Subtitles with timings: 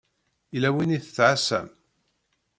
[0.53, 1.67] Yella win i tettɛasam?